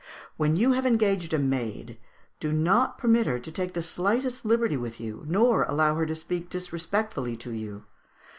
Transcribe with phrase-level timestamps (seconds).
[0.35, 1.99] When you have engaged a maid,
[2.39, 6.15] do not permit her to take the slightest liberty with you, nor allow her to
[6.15, 7.83] speak disrespectfully to you.